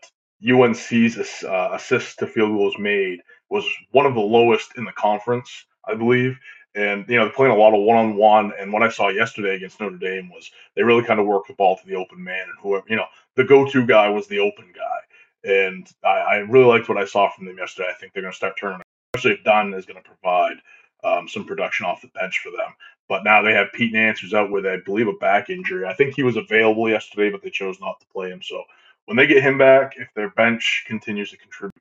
[0.46, 5.64] UNC's uh, assist to field goals made was one of the lowest in the conference,
[5.86, 6.38] I believe.
[6.74, 8.52] And you know, they're playing a lot of one on one.
[8.60, 11.54] And what I saw yesterday against Notre Dame was they really kind of worked the
[11.54, 14.40] ball to the open man, and whoever you know, the go to guy was the
[14.40, 15.06] open guy
[15.46, 17.88] and I, I, really liked what I saw from them yesterday.
[17.88, 18.82] I think they're going to start turning,
[19.14, 20.56] especially if Dunn is going to provide
[21.04, 22.74] um, some production off the bench for them.
[23.08, 25.86] But now they have Pete Nance, who's out with, I believe, a back injury.
[25.86, 28.42] I think he was available yesterday, but they chose not to play him.
[28.42, 28.64] So
[29.04, 31.72] when they get him back, if their bench continues to contribute,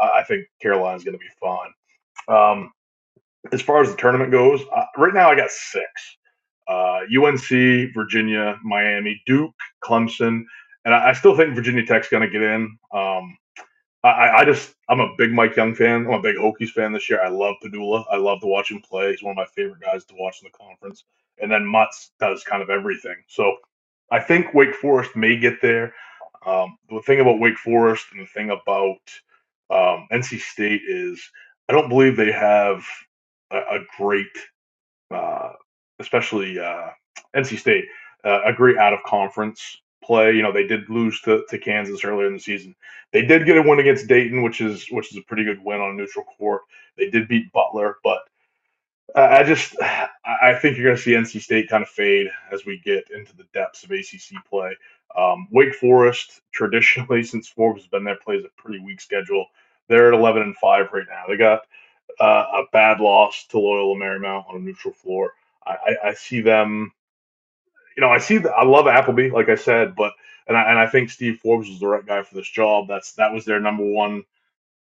[0.00, 1.72] uh, I think Carolina's going to be fine.
[2.28, 2.72] Um,
[3.52, 5.86] as far as the tournament goes, uh, right now I got six.
[6.68, 10.44] Uh, UNC, Virginia, Miami, Duke, Clemson,
[10.84, 12.76] and I, I still think Virginia Tech's going to get in.
[12.92, 13.36] Um,
[14.04, 16.06] I, I, just I'm a big Mike Young fan.
[16.06, 17.22] I'm a big Hokies fan this year.
[17.22, 18.04] I love Pedulla.
[18.10, 19.10] I love to watch him play.
[19.10, 21.04] He's one of my favorite guys to watch in the conference.
[21.40, 23.16] And then Mutts does kind of everything.
[23.28, 23.56] So
[24.10, 25.94] I think Wake Forest may get there.
[26.44, 28.98] Um, the thing about Wake Forest and the thing about
[29.70, 31.20] um, NC State is
[31.68, 32.84] I don't believe they have
[33.52, 34.26] a, a great,
[35.12, 35.52] uh,
[36.00, 36.88] especially uh,
[37.36, 37.84] NC State,
[38.24, 40.32] uh, a great out of conference play.
[40.32, 42.74] You know, they did lose to, to Kansas earlier in the season.
[43.12, 45.80] They did get a win against Dayton, which is which is a pretty good win
[45.80, 46.62] on neutral court.
[46.96, 48.20] They did beat Butler, but
[49.14, 52.80] I just I think you're going to see NC State kind of fade as we
[52.84, 54.76] get into the depths of ACC play.
[55.16, 59.46] Um, Wake Forest traditionally, since Forbes has been there, plays a pretty weak schedule.
[59.88, 61.24] They're at 11 and five right now.
[61.28, 61.62] They got
[62.20, 65.32] uh, a bad loss to Loyola Marymount on a neutral floor.
[65.66, 66.92] I, I, I see them
[67.96, 70.12] you know, I see that I love Appleby, like I said, but
[70.46, 72.88] and I and I think Steve Forbes was the right guy for this job.
[72.88, 74.24] That's that was their number one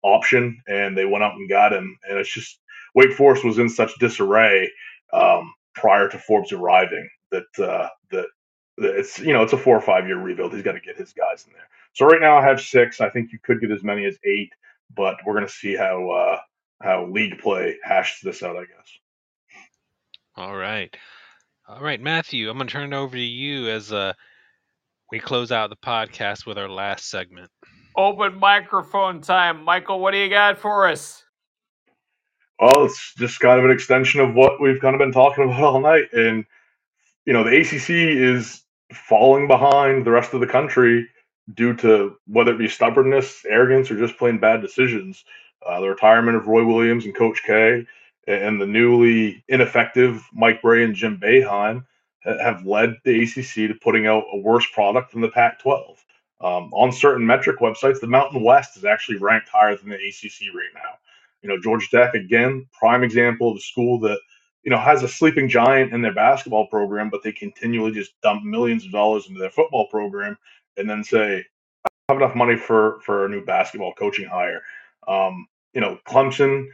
[0.04, 1.97] option, and they went out and got him.
[2.08, 2.60] And it's just
[2.95, 4.71] Wake Forest was in such disarray
[5.13, 8.26] um, prior to Forbes arriving that uh, that,
[8.78, 10.54] it's you know it's a four or five year rebuild.
[10.54, 11.67] He's got to get his guys in there.
[11.93, 13.02] So right now I have six.
[13.02, 14.54] I think you could get as many as eight,
[14.95, 16.39] but we're going to see how uh,
[16.82, 18.58] how league play hashes this out.
[18.58, 18.97] I guess.
[20.36, 20.95] All right.
[21.71, 24.12] All right, Matthew, I'm going to turn it over to you as uh,
[25.10, 27.49] we close out the podcast with our last segment.
[27.95, 29.65] Open microphone time.
[29.65, 31.23] Mychal, what do you got for us?
[32.60, 35.63] Well, it's just kind of an extension of what we've kind of been talking about
[35.63, 36.12] all night.
[36.12, 36.43] And,
[37.25, 41.07] you know, the ACC is falling behind the rest of the country
[41.53, 45.23] due to whether it be stubbornness, arrogance, or just plain bad decisions.
[45.65, 47.86] Uh, the retirement of Roy Williams and Coach K,
[48.31, 51.85] and the newly ineffective Mike Brey and Jim Boeheim
[52.23, 55.97] have led the ACC to putting out a worse product than the Pac-12.
[56.39, 60.53] Um, on certain metric websites, the Mountain West is actually ranked higher than the ACC
[60.55, 60.97] right now.
[61.41, 64.19] You know, Georgia Tech again, prime example of a school that
[64.63, 68.43] you know has a sleeping giant in their basketball program, but they continually just dump
[68.43, 70.37] millions of dollars into their football program
[70.77, 71.43] and then say,
[71.85, 74.61] "I have enough money for for a new basketball coaching hire."
[75.07, 76.67] Um, you know, Clemson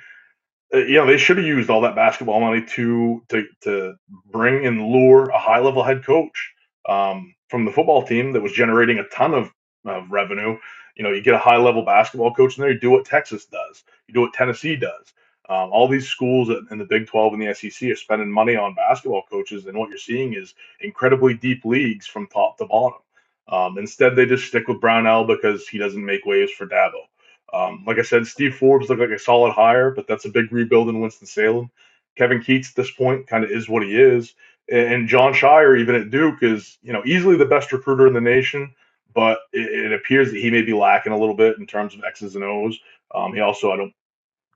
[0.74, 3.96] you know they should have used all that basketball money to to to
[4.32, 6.54] bring and lure a high level head coach
[6.88, 9.52] um, from the football team that was generating a ton of,
[9.86, 10.58] of revenue.
[10.96, 12.72] You know, you get a high level basketball coach in there.
[12.72, 13.84] You do what Texas does.
[14.08, 15.14] You do what Tennessee does.
[15.50, 18.76] Um, all these schools in the Big 12 and the SEC are spending money on
[18.76, 23.00] basketball coaches, and what you're seeing is incredibly deep leagues from top to bottom.
[23.48, 27.06] Um, instead, they just stick with Brownell because he doesn't make waves for Dabo.
[27.54, 30.52] Um, like I said, Steve Forbes looked like a solid hire, but that's a big
[30.52, 31.72] rebuild in Winston-Salem.
[32.18, 34.34] Kevin Keatts, at this point kind of is what he is.
[34.70, 38.20] And Jon Scheyer, even at Duke, is you know easily the best recruiter in the
[38.22, 38.74] nation,
[39.14, 42.04] but it, it appears that he may be lacking a little bit in terms of
[42.04, 42.78] X's and O's.
[43.16, 43.94] Um, he also, I don't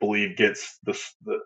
[0.01, 1.39] believe, gets the, the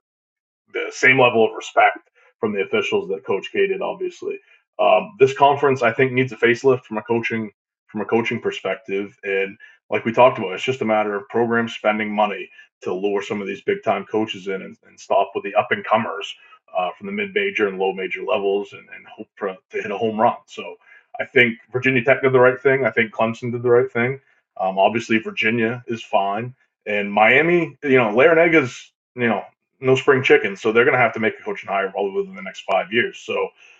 [0.74, 3.82] the same level of respect from the officials that Coach K did.
[3.82, 4.40] Obviously,
[4.80, 7.52] um, this conference I think needs a facelift from a coaching
[7.96, 9.58] from a coaching perspective, and
[9.90, 12.50] like we talked about, it's just a matter of programs spending money
[12.82, 15.70] to lure some of these big time coaches in and, and stop with the up
[15.72, 16.36] and comers
[16.78, 19.92] uh, from the mid major and low major levels and, and hope for, to hit
[19.92, 20.36] a home run.
[20.46, 20.76] So
[21.22, 22.84] I think Virginia Tech did the right thing.
[22.84, 24.20] I think Clemson did the right thing.
[24.60, 26.54] Um, obviously, Virginia is fine.
[26.86, 29.44] And Miami, you know, Larrañaga's, you know,
[29.80, 30.58] no spring chicken.
[30.58, 32.92] So they're going to have to make a coaching hire probably within the next five
[32.92, 33.20] years.
[33.20, 33.34] So,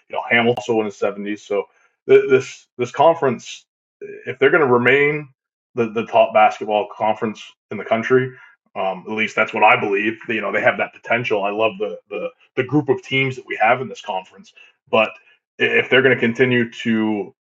[0.08, 1.40] you know, Ham also in his 70s.
[1.40, 1.66] So
[2.08, 3.65] th- this this conference,
[4.02, 5.30] if they're going to remain
[5.76, 8.32] the, the top basketball conference in the country.
[8.76, 10.18] Um, at least that's what I believe.
[10.30, 11.44] You know, they have that potential.
[11.44, 14.54] I love the the the group of teams that we have in this conference.
[14.92, 15.12] But
[15.60, 17.34] if they're going to continue to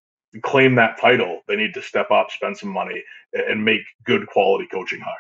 [0.43, 3.03] claim that title, they need to step up, spend some money,
[3.35, 5.19] and make good quality coaching hires.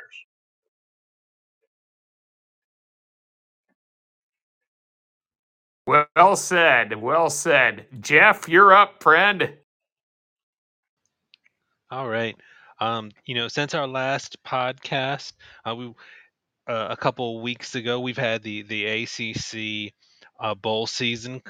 [5.87, 6.95] Well said.
[7.03, 7.87] Well said.
[8.01, 9.55] Jeff, you're up, friend.
[11.93, 12.35] All right.
[12.81, 15.35] Um, you know, since our last podcast,
[15.69, 15.89] uh, we
[16.67, 19.93] uh, a couple weeks ago, we've had the the ACC
[20.41, 21.43] uh, bowl season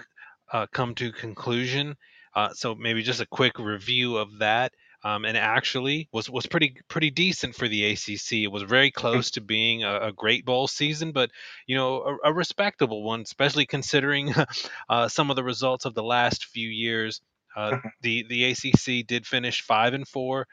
[0.52, 1.96] uh, come to conclusion.
[2.34, 4.72] Uh, so maybe just a quick review of that.
[5.04, 8.32] Um, and actually was was pretty pretty decent for the ACC.
[8.42, 11.30] It was very close to being a, a great bowl season, but
[11.68, 14.34] you know a, a respectable one, especially considering
[14.88, 17.20] uh, some of the results of the last few years.
[17.56, 20.46] Uh, the the ACC did finish five and four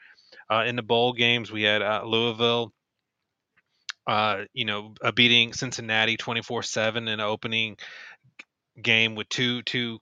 [0.50, 1.50] uh, in the bowl games.
[1.50, 2.72] We had uh, Louisville,
[4.06, 7.76] uh, you know, beating Cincinnati 24-7 in an opening
[8.80, 9.98] game with two two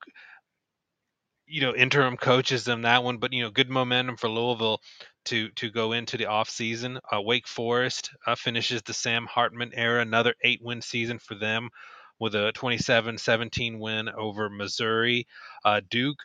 [1.47, 3.19] you know interim coaches in that one.
[3.19, 4.81] But you know good momentum for louisville
[5.27, 6.99] to to go into the off season.
[7.13, 11.71] Uh, wake forest uh, finishes the sam hartman era another eight win season for them
[12.21, 15.27] with a 27-17 win over missouri.
[15.65, 16.19] Uh, duke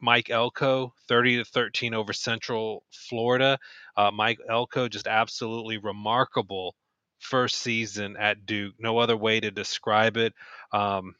[0.00, 3.58] Mike Elko, 30 to 13 over Central Florida.
[3.96, 6.74] Uh, Mike Elko, just absolutely remarkable
[7.18, 8.74] first season at Duke.
[8.78, 10.34] No other way to describe it.
[10.72, 11.14] Um,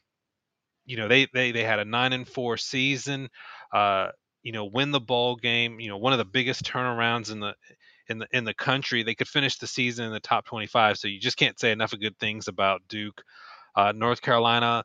[0.85, 3.29] you know, they, they they had a nine and four season.
[3.71, 4.09] Uh,
[4.41, 5.79] you know, win the bowl game.
[5.79, 7.53] You know, one of the biggest turnarounds in the
[8.07, 9.03] in the in the country.
[9.03, 10.97] They could finish the season in the top 25.
[10.97, 13.21] So you just can't say enough of good things about Duke.
[13.75, 14.83] Uh, North Carolina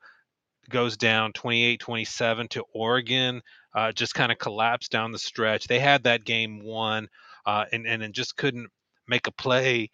[0.69, 3.43] goes down 28-27 to Oregon
[3.75, 5.67] uh, just kind of collapsed down the stretch.
[5.67, 7.09] They had that game won,
[7.47, 8.69] uh, and and just couldn't
[9.09, 9.91] make a play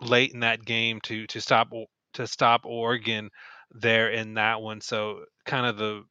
[0.00, 1.70] late in that game to to stop
[2.14, 3.30] to stop Oregon
[3.72, 4.80] there in that one.
[4.80, 6.04] So kind of the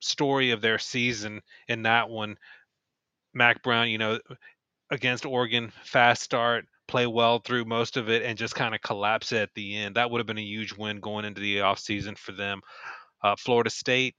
[0.00, 2.36] story of their season in that one.
[3.34, 4.18] Mack Brown, you know,
[4.90, 9.32] against Oregon, fast start, play well through most of it, and just kind of collapse
[9.32, 9.96] at the end.
[9.96, 12.60] That would have been a huge win going into the offseason for them.
[13.22, 14.14] Uh, Florida State,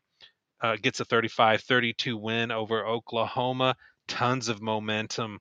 [0.63, 3.75] uh, gets a 35 32 win over Oklahoma.
[4.07, 5.39] Tons of momentum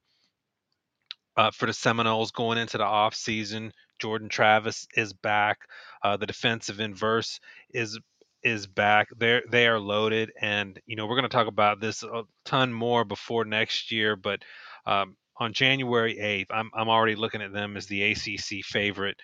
[1.36, 3.70] uh, for the Seminoles going into the offseason.
[4.00, 5.58] Jordan Travis is back.
[6.02, 7.38] Uh, the defensive end Verse
[7.72, 7.98] is
[8.42, 9.08] is back.
[9.16, 12.72] They're they are loaded, and you know we're going to talk about this a ton
[12.72, 14.16] more before next year.
[14.16, 14.42] But
[14.86, 19.16] um, on January 8th, I'm I'm already looking at them as the ACC favorite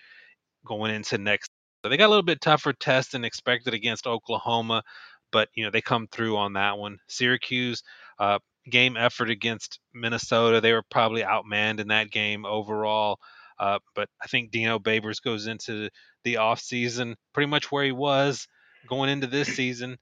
[0.65, 1.49] going into next.
[1.83, 4.83] They got a little bit tougher test than expected against Oklahoma,
[5.31, 6.99] but you know they come through on that one.
[7.07, 7.83] Syracuse
[8.19, 8.39] uh,
[8.69, 13.19] game effort against Minnesota, they were probably outmanned in that game overall.
[13.59, 15.89] Uh, but I think Dino Babers goes into
[16.23, 18.47] the offseason pretty much where he was
[18.87, 19.97] going into this season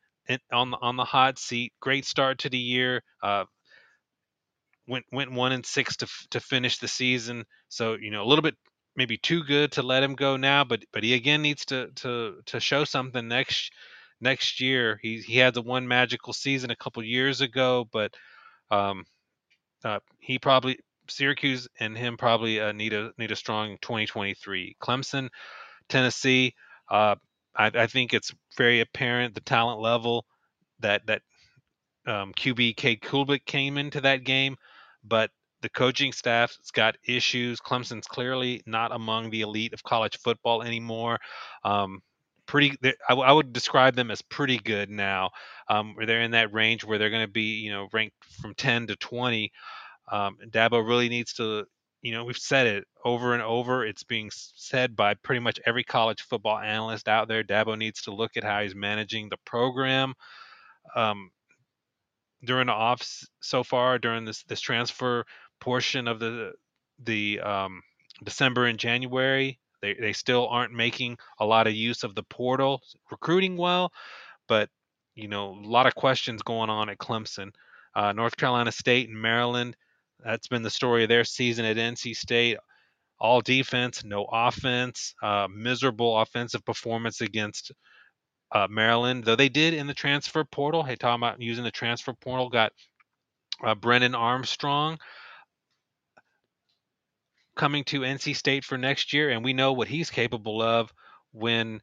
[0.51, 1.73] on the on the hot seat.
[1.79, 3.01] Great start to the year.
[3.23, 3.45] Uh,
[4.87, 7.45] went went one and six to to finish the season.
[7.69, 8.55] So you know a little bit
[8.95, 12.41] maybe too good to let him go now, but but he again needs to to
[12.45, 13.71] to show something next
[14.21, 14.99] next year.
[15.01, 18.13] He he had the one magical season a couple years ago, but
[18.71, 19.05] um,
[19.83, 24.75] uh, he probably Syracuse and him probably uh, need a need a strong 2023.
[24.81, 25.29] Clemson,
[25.89, 26.53] Tennessee.
[26.89, 27.15] Uh,
[27.55, 30.25] I, I think it's very apparent the talent level
[30.79, 31.21] that that
[32.05, 34.55] um, QB Cade Klubnik came into that game,
[35.03, 37.59] but the coaching staff's got issues.
[37.59, 41.17] Clemson's clearly not among the elite of college football anymore.
[41.63, 42.01] Um,
[42.47, 45.31] pretty, I, I, would describe them as pretty good now.
[45.69, 48.55] Um, where they're in that range where they're going to be, you know, ranked from
[48.55, 49.51] 10 to 20.
[50.11, 51.65] Um, Dabo really needs to,
[52.01, 53.85] you know, we've said it over and over.
[53.85, 57.43] It's being said by pretty much every college football analyst out there.
[57.43, 60.13] Dabo needs to look at how he's managing the program.
[60.95, 61.31] Um,
[62.45, 63.01] during the off
[63.41, 65.25] so far during this this transfer
[65.59, 66.53] portion of the
[66.99, 67.81] the um,
[68.23, 69.59] December and January.
[69.81, 73.91] They they still aren't making a lot of use of the portal, recruiting well,
[74.47, 74.69] but
[75.15, 77.51] you know a lot of questions going on at Clemson,
[77.95, 79.75] uh, North Carolina State, and Maryland.
[80.23, 82.57] That's been the story of their season at NC State.
[83.19, 85.13] All defense, no offense.
[85.21, 87.71] Uh, miserable offensive performance against
[88.51, 90.83] uh, Maryland, though they did in the transfer portal.
[90.83, 92.73] Hey, talking about using the transfer portal, got
[93.63, 94.97] uh, Brennan Armstrong
[97.57, 100.93] coming to NC State for next year, and we know what he's capable of
[101.31, 101.81] when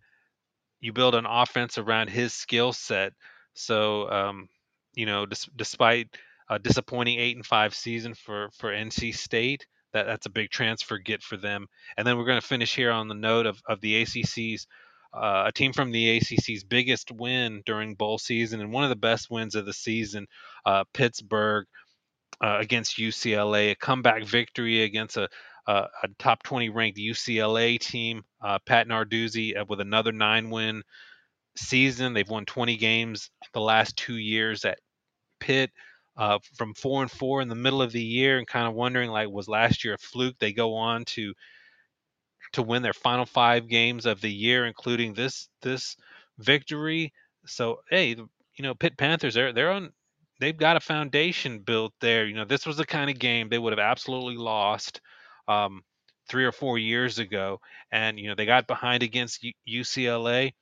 [0.80, 3.12] you build an offense around his skill set.
[3.54, 4.48] So, um,
[4.94, 6.08] you know, despite
[6.48, 10.98] a disappointing eight and five season for for NC State, that that's a big transfer
[10.98, 11.66] get for them.
[11.96, 14.66] And then we're going to finish here on the note of of the ACC's.
[15.12, 18.96] Uh, a team from the ACC's biggest win during bowl season and one of the
[18.96, 20.26] best wins of the season,
[20.66, 21.66] uh, Pittsburgh
[22.40, 25.28] uh, against UCLA, a comeback victory against a,
[25.66, 28.22] a top 20 ranked UCLA team.
[28.40, 30.82] Uh, Pat Narduzzi uh, with another nine win
[31.56, 32.12] season.
[32.12, 34.78] They've won 20 games the last two years at
[35.40, 35.70] Pitt.
[36.16, 39.10] Uh, from four and four in the middle of the year, and kind of wondering
[39.10, 40.38] like, was last year a fluke?
[40.38, 41.34] They go on to
[42.52, 45.96] to win their final five games of the year, including this this
[46.38, 47.12] victory.
[47.46, 49.92] So hey, you know, Pitt Panthers they're they're on
[50.40, 52.26] they've got a foundation built there.
[52.26, 55.00] You know, this was the kind of game they would have absolutely lost
[55.48, 55.82] um,
[56.28, 57.60] three or four years ago,
[57.92, 60.54] and you know they got behind against UCLA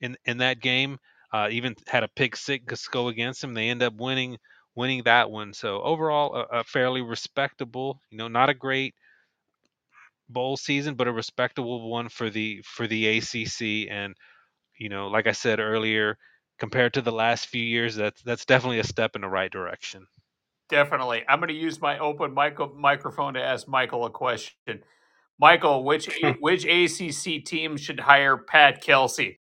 [0.00, 0.98] in in that game.
[1.32, 3.54] Uh, even had a pick six go against them.
[3.54, 4.38] They end up winning
[4.74, 5.52] winning that one.
[5.54, 8.00] So overall, a, a fairly respectable.
[8.10, 8.94] You know, not a great
[10.28, 13.88] bowl season, but a respectable one for the for the ACC.
[13.90, 14.14] And
[14.78, 16.18] you know, like I said earlier,
[16.58, 20.06] compared to the last few years, that's that's definitely a step in the right direction.
[20.70, 21.24] Definitely.
[21.28, 24.82] I'm going to use my open mic- microphone to ask Mychal a question.
[25.42, 26.08] Mychal, which
[26.40, 29.40] which ACC team should hire Pat Kelsey?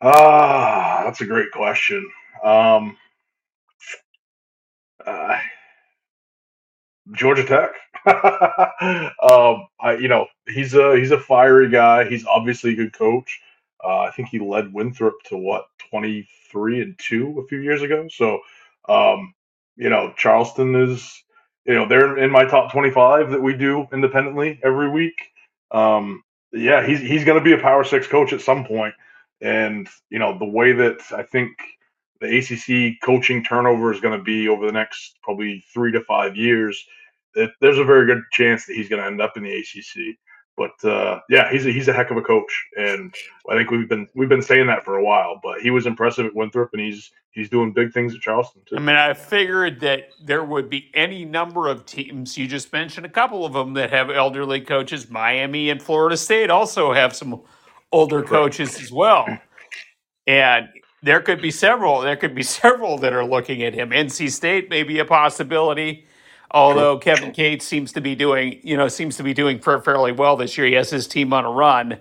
[0.00, 2.08] Ah, that's a great question.
[2.44, 2.96] Um,
[5.04, 5.38] uh,
[7.12, 7.70] Georgia Tech.
[8.06, 12.08] um, I, you know, he's a he's a fiery guy.
[12.08, 13.40] He's obviously a good coach.
[13.84, 17.82] Uh, I think he led Winthrop to what twenty three and two a few years
[17.82, 18.08] ago.
[18.08, 18.40] So,
[18.88, 19.34] um,
[19.76, 21.22] you know, Charleston is,
[21.64, 25.20] you know, they're in my top twenty five that we do independently every week.
[25.70, 28.94] Um, yeah, he's he's going to be a Power Six coach at some point,
[29.40, 31.52] and you know the way that I think
[32.20, 36.36] the ACC coaching turnover is going to be over the next probably three to five
[36.36, 36.84] years,
[37.34, 40.16] it, there's a very good chance that he's going to end up in the ACC.
[40.58, 43.14] But uh, yeah, he's a, he's a heck of a coach, and
[43.48, 45.38] I think we've been we've been saying that for a while.
[45.40, 48.74] But he was impressive at Winthrop, and he's he's doing big things at Charleston too.
[48.76, 52.36] I mean, I figured that there would be any number of teams.
[52.36, 55.08] You just mentioned a couple of them that have elderly coaches.
[55.08, 57.40] Miami and Florida State also have some
[57.92, 59.28] older coaches as well,
[60.26, 60.68] and
[61.04, 62.00] there could be several.
[62.00, 63.90] There could be several that are looking at him.
[63.90, 66.04] NC State may be a possibility.
[66.50, 70.36] Although Kevin Keatts seems to be doing, you know, seems to be doing fairly well
[70.36, 70.66] this year.
[70.66, 71.98] He has his team on a run.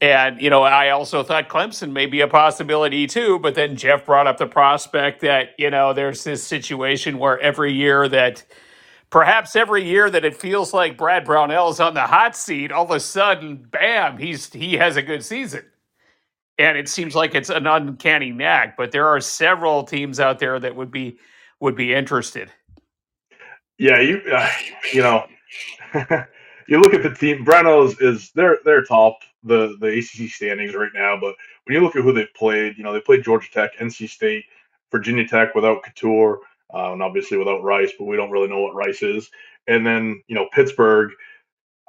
[0.00, 3.38] And, you know, I also thought Clemson may be a possibility too.
[3.38, 7.72] But then Jeff brought up the prospect that, you know, there's this situation where every
[7.72, 8.44] year that
[9.10, 12.84] perhaps every year that it feels like Brad Brownell is on the hot seat, all
[12.84, 15.64] of a sudden, bam, he's he has a good season.
[16.58, 20.58] And it seems like it's an uncanny knack, but there are several teams out there
[20.58, 21.18] that would be
[21.60, 22.50] would be interested.
[23.78, 24.48] Yeah, you uh,
[24.92, 25.26] you know,
[26.68, 27.44] you look at the team.
[27.44, 31.18] Breno's is they're they're top the the ACC standings right now.
[31.20, 34.08] But when you look at who they've played, you know they played Georgia Tech, NC
[34.08, 34.44] State,
[34.92, 36.38] Virginia Tech without Cattoor,
[36.74, 37.92] uh, and obviously without Rice.
[37.98, 39.30] But we don't really know what Rice is.
[39.68, 41.12] And then you know Pittsburgh.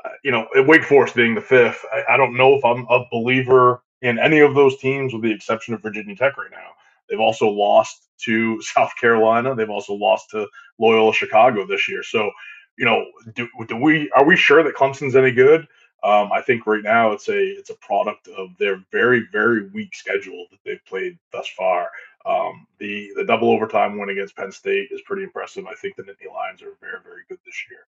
[0.05, 3.05] Uh, you know, Wake Forest being the fifth, I, I don't know if I'm a
[3.11, 6.69] believer in any of those teams, with the exception of Virginia Tech right now.
[7.09, 9.55] They've also lost to South Carolina.
[9.55, 10.47] They've also lost to
[10.80, 12.03] Loyola Chicago this year.
[12.03, 12.32] So
[12.78, 15.68] you know, do, do we are we sure that Clemson's any good?
[16.03, 19.95] Um, I think right now it's a it's a product of their very very weak
[19.95, 21.89] schedule that they've played thus far.
[22.26, 25.65] Um, the the double overtime win against Penn State is pretty impressive.
[25.65, 27.80] I think the Nittany Lions are very very good this year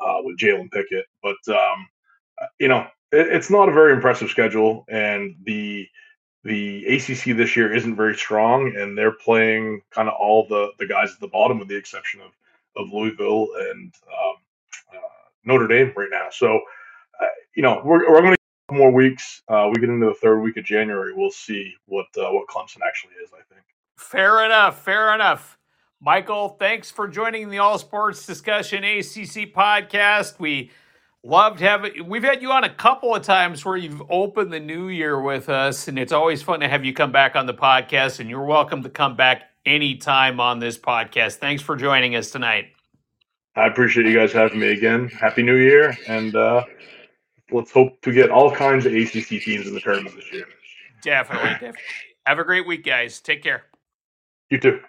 [0.00, 1.88] uh, with Jalen Pickett, but um,
[2.58, 5.88] you know it, it's not a very impressive schedule, and the
[6.44, 10.86] the ACC this year isn't very strong, and they're playing kind of all the the
[10.86, 12.32] guys at the bottom, with the exception of
[12.76, 14.34] of Louisville and um,
[14.92, 16.26] uh, Notre Dame right now.
[16.30, 16.56] So,
[17.20, 18.38] uh, you know, we're, we're going to
[18.74, 19.42] more weeks.
[19.48, 21.12] Uh, we get into the third week of January.
[21.14, 23.30] We'll see what uh, what Clemson actually is.
[23.32, 23.64] I think.
[23.96, 24.82] Fair enough.
[24.82, 25.58] Fair enough.
[26.04, 30.38] Mychal, thanks for joining the All Sports Discussion ACC podcast.
[30.38, 30.70] We
[31.24, 32.08] loved having.
[32.08, 35.48] We've had you on a couple of times where you've opened the new year with
[35.48, 38.20] us, and it's always fun to have you come back on the podcast.
[38.20, 41.36] And you're welcome to come back anytime on this podcast.
[41.36, 42.66] Thanks for joining us tonight.
[43.56, 45.08] I appreciate you guys having me again.
[45.08, 46.64] Happy New Year, and uh,
[47.52, 50.46] let's hope to get all kinds of ACC teams in the tournament this year.
[51.02, 51.80] Definitely, definitely.
[52.26, 53.20] Have a great week, guys.
[53.20, 53.64] Take care.
[54.50, 54.80] You too.